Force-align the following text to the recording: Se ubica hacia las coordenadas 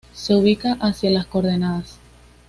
Se 0.15 0.33
ubica 0.33 0.79
hacia 0.81 1.11
las 1.11 1.27
coordenadas 1.27 1.99